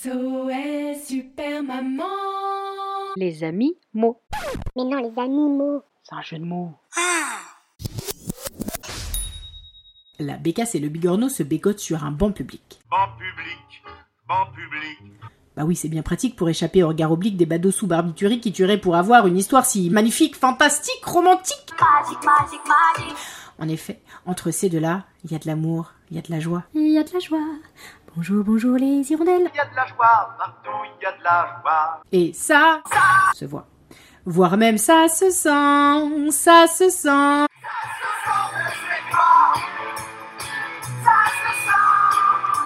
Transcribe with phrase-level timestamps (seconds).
[0.00, 2.04] SOS Super Maman
[3.16, 4.20] Les amis mots.
[4.76, 5.82] Mais non, les animaux.
[6.04, 6.72] C'est un jeu de mots.
[10.20, 12.78] La bécasse et le bigorneau se bécotent sur un banc public.
[12.88, 13.82] Banc public,
[14.28, 14.98] banc public.
[15.56, 18.52] Bah oui, c'est bien pratique pour échapper au regard oblique des badauds sous barbituriques qui
[18.52, 21.72] tueraient pour avoir une histoire si magnifique, fantastique, romantique.
[21.80, 22.60] Magique, magique,
[22.96, 23.16] magique.
[23.58, 26.38] En effet, entre ces deux-là, il y a de l'amour, il y a de la
[26.38, 26.62] joie.
[26.74, 27.44] Il y a de la joie.
[28.18, 29.48] Bonjour, bonjour les hirondelles.
[29.54, 32.02] Il y a de la joie, partout il y a de la joie.
[32.10, 32.82] Et ça,
[33.32, 33.68] se voit.
[34.24, 37.46] Voire même ça se sent, ça se sent.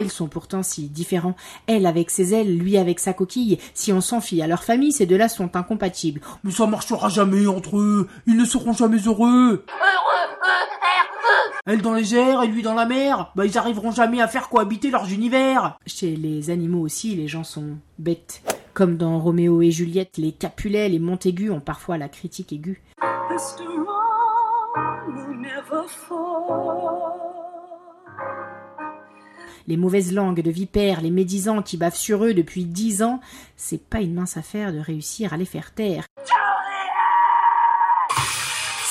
[0.00, 1.36] Ils sont pourtant si différents.
[1.66, 3.58] Elle avec ses ailes, lui avec sa coquille.
[3.74, 6.22] Si on s'en fie à leur famille, ces deux-là sont incompatibles.
[6.44, 8.08] Mais ça marchera jamais entre eux.
[8.26, 9.66] Ils ne seront jamais heureux.
[11.64, 13.30] Elle dans les airs et lui dans la mer.
[13.36, 15.78] Bah ils arriveront jamais à faire cohabiter leurs univers.
[15.86, 18.42] Chez les animaux aussi, les gens sont bêtes.
[18.74, 22.82] Comme dans Roméo et Juliette, les Capulets, les Montaigu ont parfois la critique aiguë.
[29.68, 33.20] Les mauvaises langues de vipères, les médisants qui bavent sur eux depuis dix ans,
[33.54, 36.06] c'est pas une mince affaire de réussir à les faire taire.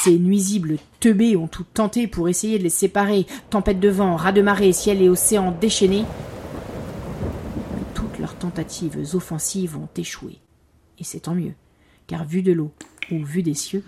[0.03, 3.27] Ces nuisibles teubés ont tout tenté pour essayer de les séparer.
[3.51, 6.05] Tempête de vent, raz de marée, ciel et océan déchaînés.
[7.93, 10.39] Toutes leurs tentatives offensives ont échoué.
[10.97, 11.53] Et c'est tant mieux,
[12.07, 12.71] car vu de l'eau
[13.11, 13.83] ou vu des cieux,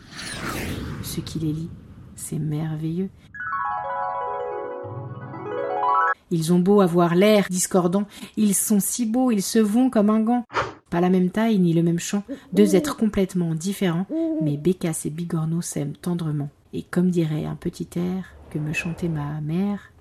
[1.01, 1.71] ce qui les lie,
[2.15, 3.09] c'est merveilleux.
[6.29, 8.05] Ils ont beau avoir l'air discordant,
[8.37, 10.45] ils sont si beaux, ils se vont comme un gant.
[10.99, 12.23] La même taille ni le même chant,
[12.53, 14.05] deux êtres complètement différents,
[14.41, 16.49] mais Bécasse et Bigorneau s'aiment tendrement.
[16.71, 19.91] Et comme dirait un petit air que me chantait ma mère,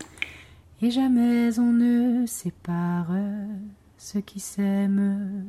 [0.81, 3.11] et jamais on ne sépare
[3.97, 5.47] ceux qui s'aiment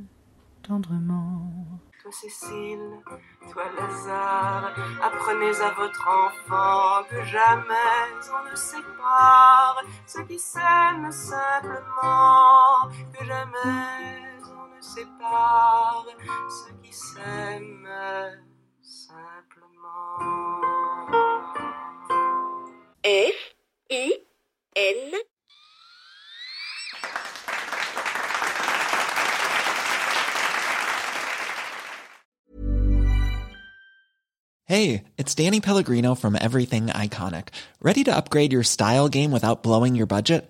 [0.63, 1.51] tendrement.
[2.01, 2.89] Toi Cécile,
[3.51, 7.73] toi Lazare, apprenez à votre enfant que jamais
[8.29, 12.82] on ne sépare ceux qui s'aiment simplement,
[15.03, 17.87] on ne sépare ceux qui s'aiment
[18.81, 20.19] simplement.
[23.05, 23.55] F
[23.91, 24.13] I
[24.75, 25.13] N
[34.65, 37.49] Hey, it's Danny Pellegrino from Everything Iconic.
[37.81, 40.49] Ready to upgrade your style game without blowing your budget?